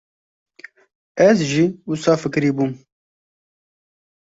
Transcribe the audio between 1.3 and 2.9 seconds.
jî wisa fikirîbûm.